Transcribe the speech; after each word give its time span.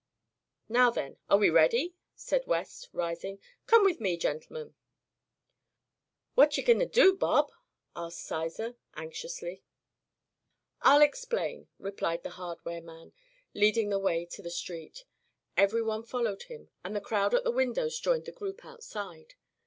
"Now, 0.67 0.89
then, 0.89 1.17
are 1.29 1.37
we 1.37 1.51
ready?" 1.51 1.93
staid 2.15 2.47
West, 2.47 2.89
rising. 2.91 3.37
"Come 3.67 3.85
with 3.85 3.99
me, 3.99 4.17
gentlemen." 4.17 4.73
"What 6.33 6.57
ye 6.57 6.63
goin' 6.63 6.79
to 6.79 6.87
do, 6.87 7.15
Bob?" 7.15 7.51
asked 7.95 8.21
Sizer, 8.21 8.73
anxiously. 8.95 9.61
"I'll 10.81 11.03
explain," 11.03 11.67
replied 11.77 12.23
the 12.23 12.31
hardware 12.31 12.81
man, 12.81 13.13
leading 13.53 13.89
the 13.89 13.99
way 13.99 14.25
to 14.25 14.41
the 14.41 14.49
street. 14.49 15.05
Everyone 15.55 16.01
followed 16.01 16.41
him 16.41 16.71
and 16.83 16.95
the 16.95 16.99
crowd 16.99 17.35
at 17.35 17.43
the 17.43 17.51
windows 17.51 17.99
joined 17.99 18.25
the 18.25 18.31
group 18.31 18.65
outside. 18.65 19.35